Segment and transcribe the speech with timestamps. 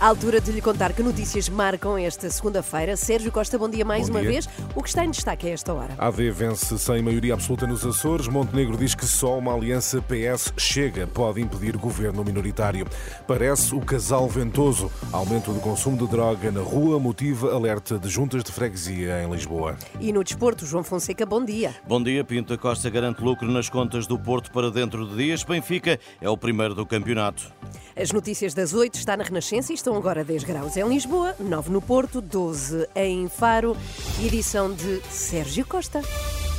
[0.00, 2.96] À altura de lhe contar que notícias marcam esta segunda-feira.
[2.96, 4.30] Sérgio Costa, bom dia mais Bom uma dia.
[4.30, 4.48] vez.
[4.76, 5.92] O que está em destaque a esta hora?
[5.98, 8.28] A AD vence sem maioria absoluta nos Açores.
[8.28, 12.86] Montenegro diz que só uma aliança PS-Chega pode impedir governo minoritário.
[13.26, 14.88] Parece o casal ventoso.
[15.12, 19.76] Aumento do consumo de droga na rua motiva alerta de juntas de freguesia em Lisboa.
[19.98, 21.74] E no desporto, João Fonseca, bom dia.
[21.88, 25.42] Bom dia, Pinto Costa garante lucro nas contas do Porto para dentro de dias.
[25.42, 27.52] Benfica é o primeiro do campeonato.
[28.00, 31.68] As notícias das 8 está na Renascença e estão agora 10 graus em Lisboa, 9
[31.70, 33.76] no Porto, 12 em Faro.
[34.24, 36.00] Edição de Sérgio Costa.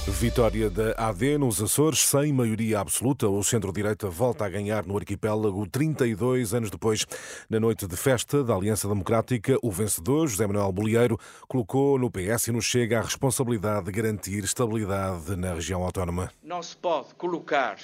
[0.06, 3.30] Vitória da AD nos Açores, sem maioria absoluta.
[3.30, 7.06] O centro-direita volta a ganhar no arquipélago 32 anos depois.
[7.50, 11.18] Na noite de festa da Aliança Democrática, o vencedor, José Manuel Bolieiro,
[11.48, 16.34] colocou no PS e no Chega a responsabilidade de garantir estabilidade na região autónoma.
[16.44, 17.78] não se pode colocar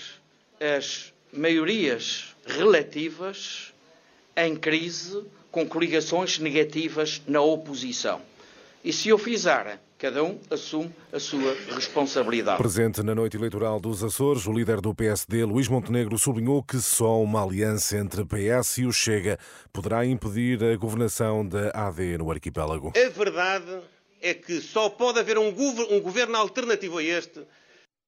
[0.59, 3.73] as maiorias relativas
[4.35, 8.21] em crise com coligações negativas na oposição.
[8.83, 12.57] E se o fizerem, cada um assume a sua responsabilidade.
[12.57, 17.19] Presente na noite eleitoral dos Açores, o líder do PSD, Luís Montenegro, sublinhou que só
[17.21, 19.39] uma aliança entre PS e o Chega
[19.73, 22.93] poderá impedir a governação da AD no arquipélago.
[22.95, 23.79] A verdade
[24.21, 27.41] é que só pode haver um, gover- um governo alternativo a este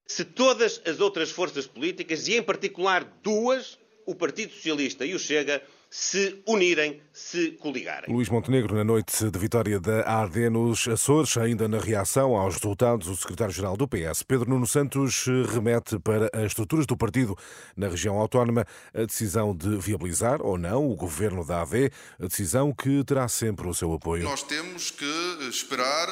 [0.08, 5.20] se todas as outras forças políticas, e em particular duas, o Partido Socialista e o
[5.20, 8.14] Chega, se unirem, se coligarem.
[8.14, 13.08] Luís Montenegro, na noite de vitória da AD nos Açores, ainda na reação aos resultados,
[13.08, 17.38] o secretário-geral do PS, Pedro Nuno Santos, remete para as estruturas do partido
[17.76, 22.74] na região autónoma a decisão de viabilizar ou não o governo da AD, a decisão
[22.74, 24.24] que terá sempre o seu apoio.
[24.24, 25.06] Nós temos que
[25.50, 26.08] esperar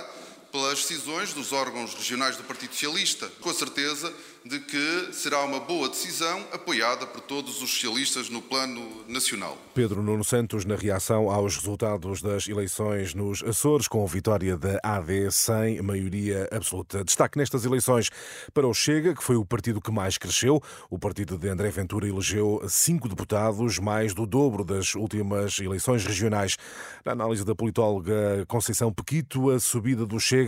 [0.55, 4.13] pelas decisões dos órgãos regionais do Partido Socialista, com a certeza
[4.45, 9.57] de que será uma boa decisão apoiada por todos os socialistas no plano nacional.
[9.73, 14.79] Pedro Nuno Santos na reação aos resultados das eleições nos Açores, com a vitória da
[14.83, 17.03] AD sem maioria absoluta.
[17.03, 18.11] Destaque nestas eleições
[18.53, 20.61] para o Chega, que foi o partido que mais cresceu.
[20.91, 26.55] O partido de André Ventura elegeu cinco deputados, mais do dobro das últimas eleições regionais.
[27.03, 30.44] Na análise da politóloga Conceição Pequito, a subida do Chega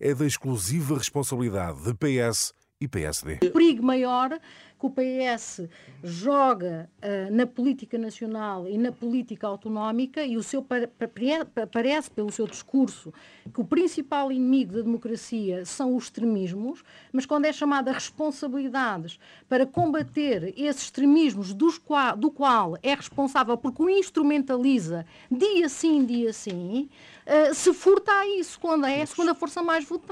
[0.00, 3.38] é da exclusiva responsabilidade de PS e PSD.
[3.42, 4.38] O perigo maior
[4.78, 5.68] que o PS
[6.02, 11.08] joga ah, na política nacional e na política autonómica e o seu pa- pa-
[11.54, 13.12] pa- parece pelo seu discurso
[13.52, 16.82] que o principal inimigo da democracia são os extremismos,
[17.12, 21.80] mas quando é chamada responsabilidades para combater esses extremismos dos
[22.18, 26.88] do qual é responsável porque o instrumentaliza dia sim, dia sim,
[27.26, 30.06] ah, se furta a isso quando é a segunda força mais votada.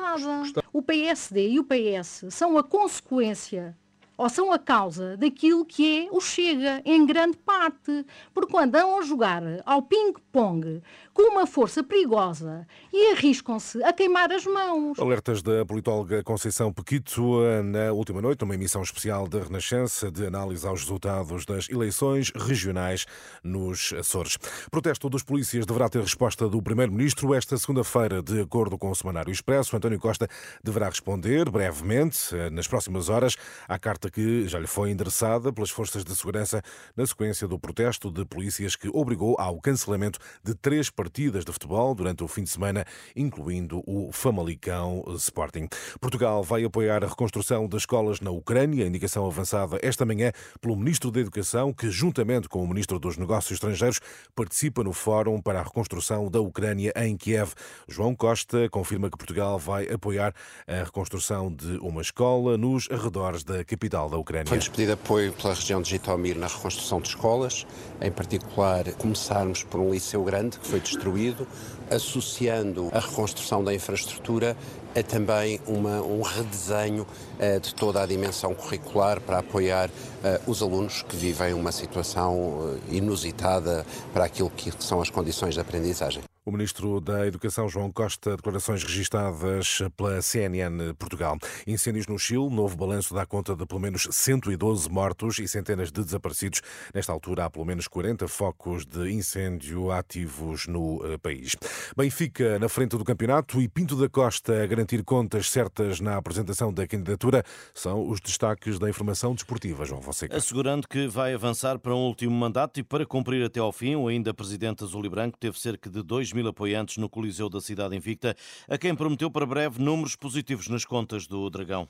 [0.72, 3.76] O PSD e o PS são a consequência
[4.16, 8.06] ou são a causa daquilo que é o Chega, em grande parte.
[8.32, 10.82] Porque andam a jogar ao ping-pong
[11.12, 14.98] com uma força perigosa e arriscam-se a queimar as mãos.
[14.98, 20.66] Alertas da politóloga Conceição Pequito na última noite, numa emissão especial da Renascença de análise
[20.66, 23.06] aos resultados das eleições regionais
[23.42, 24.38] nos Açores.
[24.70, 29.30] Protesto dos polícias deverá ter resposta do Primeiro-Ministro esta segunda-feira, de acordo com o Semanário
[29.30, 29.76] Expresso.
[29.76, 30.28] António Costa
[30.62, 33.36] deverá responder brevemente, nas próximas horas,
[33.68, 36.62] à carta que já lhe foi endereçada pelas forças de segurança
[36.96, 41.94] na sequência do protesto de polícias que obrigou ao cancelamento de três partidas de futebol
[41.94, 45.68] durante o fim de semana, incluindo o Famalicão Sporting.
[46.00, 51.10] Portugal vai apoiar a reconstrução das escolas na Ucrânia, indicação avançada esta manhã pelo Ministro
[51.10, 54.00] da Educação, que, juntamente com o Ministro dos Negócios Estrangeiros,
[54.34, 57.52] participa no Fórum para a Reconstrução da Ucrânia em Kiev.
[57.88, 60.34] João Costa confirma que Portugal vai apoiar
[60.66, 64.46] a reconstrução de uma escola nos arredores da capital da Ucrânia.
[64.46, 67.64] Foi-nos pedido apoio pela região de Jitomir na reconstrução de escolas,
[68.00, 71.46] em particular começarmos por um liceu grande que foi destruído,
[71.90, 74.56] associando a reconstrução da infraestrutura
[74.96, 77.06] a também uma- um redesenho
[77.38, 79.88] eh, de toda a dimensão curricular para apoiar
[80.22, 85.54] eh, os alunos que vivem uma situação eh, inusitada para aquilo que são as condições
[85.54, 86.22] de aprendizagem.
[86.46, 91.38] O Ministro da Educação, João Costa, declarações registadas pela CNN Portugal.
[91.66, 96.04] Incêndios no Chile, novo balanço dá conta de pelo menos 112 mortos e centenas de
[96.04, 96.60] desaparecidos.
[96.92, 101.56] Nesta altura, há pelo menos 40 focos de incêndio ativos no eh, país.
[101.96, 106.70] Benfica na frente do campeonato e Pinto da Costa a garantir contas certas na apresentação
[106.70, 107.42] da candidatura
[107.72, 110.36] são os destaques da informação desportiva, João Fonseca.
[110.36, 114.08] Assegurando que vai avançar para um último mandato e para cumprir até ao fim, o
[114.08, 117.96] ainda presidente azul e branco teve cerca de dois mil apoiantes no Coliseu da Cidade
[117.96, 118.36] Invicta,
[118.68, 121.88] a quem prometeu para breve números positivos nas contas do Dragão.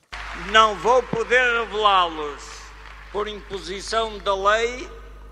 [0.51, 2.43] Não vou poder revelá-los
[3.11, 4.87] por imposição da lei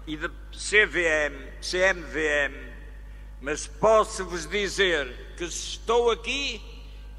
[0.07, 2.55] e da CVM, CMVM,
[3.41, 6.61] mas posso-vos dizer que se estou aqui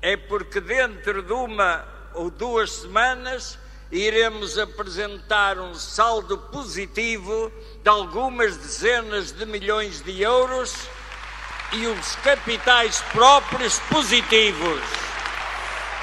[0.00, 3.58] é porque dentro de uma ou duas semanas
[3.90, 7.50] iremos apresentar um saldo positivo
[7.82, 10.74] de algumas dezenas de milhões de euros
[11.74, 14.80] e os capitais próprios positivos.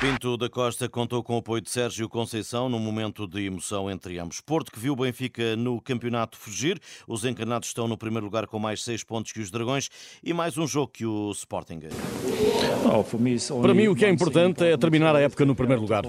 [0.02, 4.18] Pinto da Costa contou com o apoio de Sérgio Conceição num momento de emoção entre
[4.18, 4.42] ambos.
[4.42, 6.80] Porto que viu o Benfica no campeonato fugir.
[7.08, 9.90] Os encarnados estão no primeiro lugar com mais seis pontos que os Dragões
[10.24, 11.82] e mais um jogo que o Sporting.
[13.62, 16.04] Para mim o que é importante é terminar a época no primeiro lugar.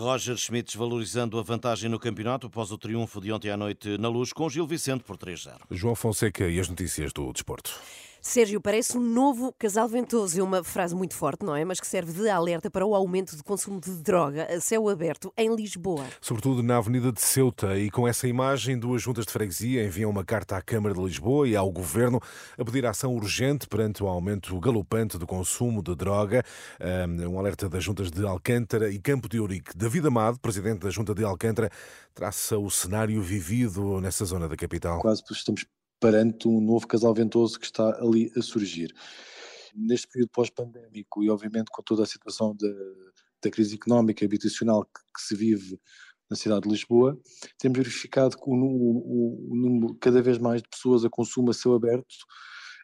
[0.00, 4.10] Roger Schmidt valorizando a vantagem no campeonato após o triunfo de ontem à noite na
[4.10, 5.56] Luz com Gil Vicente por 3-0.
[5.70, 7.80] João Fonseca e as notícias do desporto.
[8.26, 10.38] Sérgio, parece um novo casal ventoso.
[10.38, 11.64] É uma frase muito forte, não é?
[11.64, 15.32] Mas que serve de alerta para o aumento de consumo de droga a céu aberto
[15.38, 16.04] em Lisboa.
[16.20, 17.78] Sobretudo na Avenida de Ceuta.
[17.78, 21.48] E com essa imagem, duas juntas de freguesia enviam uma carta à Câmara de Lisboa
[21.48, 22.20] e ao Governo
[22.58, 26.42] a pedir ação urgente perante o aumento galopante do consumo de droga.
[27.30, 29.70] Um alerta das juntas de Alcântara e Campo de Ourique.
[29.76, 31.70] David Amado, presidente da Junta de Alcântara,
[32.12, 35.00] traça o cenário vivido nessa zona da capital.
[35.00, 35.64] Quase estamos
[36.00, 38.94] perante um novo casal ventoso que está ali a surgir.
[39.74, 42.68] Neste período pós-pandémico e, obviamente, com toda a situação da,
[43.42, 45.78] da crise económica e habitacional que, que, se vive
[46.30, 47.18] na cidade de Lisboa,
[47.58, 51.54] temos verificado que o, o, o número cada vez mais de pessoas a consumo a
[51.54, 52.14] céu aberto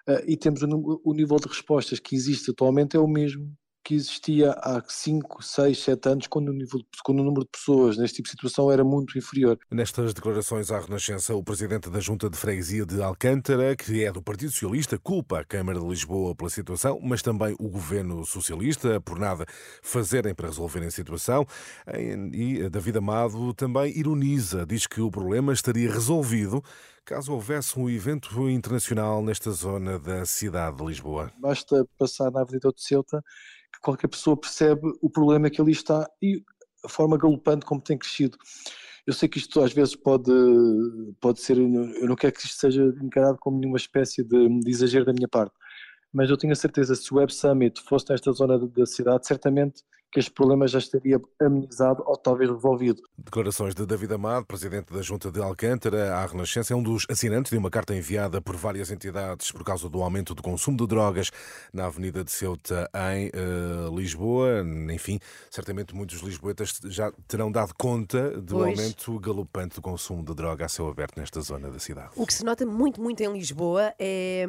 [0.09, 3.53] uh, e temos o, o nível de respostas que existe atualmente é o mesmo
[3.85, 7.97] que existia há 5, 6, 7 anos, quando o, nível, quando o número de pessoas
[7.97, 9.59] neste tipo de situação era muito inferior.
[9.71, 14.23] Nestas declarações à Renascença, o presidente da Junta de Freguesia de Alcântara, que é do
[14.23, 19.19] Partido Socialista, culpa a Câmara de Lisboa pela situação, mas também o governo socialista por
[19.19, 19.45] nada
[19.83, 21.47] fazerem para resolverem a situação.
[22.33, 26.63] E David Amado também ironiza, diz que o problema estaria resolvido
[27.05, 31.33] caso houvesse um evento internacional nesta zona da cidade de Lisboa.
[31.37, 33.23] Basta passar na Avenida de Ceuta
[33.81, 36.43] qualquer pessoa percebe o problema que ali está e
[36.85, 38.37] a forma galopante como tem crescido.
[39.07, 40.33] Eu sei que isto às vezes pode,
[41.21, 45.05] pode ser, eu não quero que isto seja encarado como nenhuma espécie de, de exagero
[45.05, 45.55] da minha parte,
[46.13, 49.83] mas eu tenho a certeza se o Web Summit fosse nesta zona da cidade, certamente
[50.13, 53.03] que este problema já estaria amenizado ou talvez resolvido.
[53.17, 57.51] Declarações de David Amado, presidente da Junta de Alcântara, à Renascença, é um dos assinantes
[57.51, 61.31] de uma carta enviada por várias entidades por causa do aumento do consumo de drogas
[61.73, 64.63] na Avenida de Ceuta, em uh, Lisboa.
[64.93, 65.19] Enfim,
[65.51, 68.79] certamente muitos lisboetas já terão dado conta do pois.
[68.79, 72.11] aumento galopante do consumo de droga a céu aberto nesta zona da cidade.
[72.17, 74.47] O que se nota muito, muito em Lisboa é,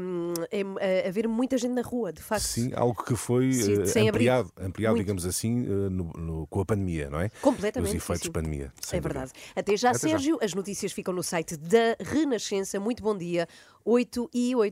[0.51, 2.44] é, é haver muita gente na rua, de facto.
[2.44, 6.65] Sim, algo que foi Sim, uh, ampliado, ampliado digamos assim, uh, no, no, com a
[6.65, 7.29] pandemia, não é?
[7.41, 7.89] Completamente.
[7.89, 8.71] Os efeitos de pandemia.
[8.91, 9.31] É verdade.
[9.55, 10.38] Até já, Até Sérgio.
[10.39, 10.45] Já.
[10.45, 12.79] As notícias ficam no site da Renascença.
[12.79, 13.47] Muito bom dia.
[13.85, 14.71] 8 e 8.